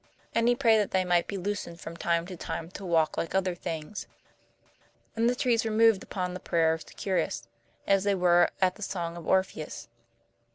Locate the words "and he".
0.33-0.55